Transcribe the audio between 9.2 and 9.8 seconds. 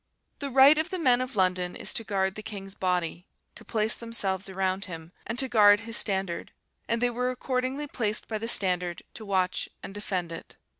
watch